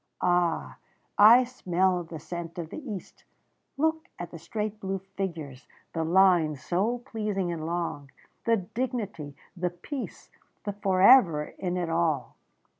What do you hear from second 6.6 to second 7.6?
so pleasing